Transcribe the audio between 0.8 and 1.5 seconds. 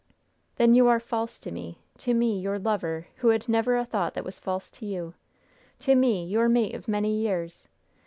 are false